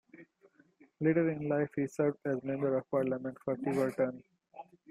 Later 0.99 1.29
in 1.29 1.47
life 1.47 1.69
he 1.75 1.85
served 1.85 2.17
as 2.25 2.41
Member 2.41 2.75
of 2.75 2.89
Parliament 2.89 3.37
for 3.45 3.55
Tiverton. 3.57 4.23